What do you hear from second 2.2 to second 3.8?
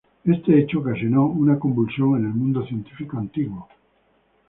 el mundo científico antiguo.